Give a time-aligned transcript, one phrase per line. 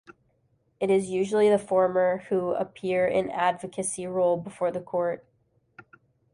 [0.79, 5.23] It is usually the former who appear in an advocacy role before the court.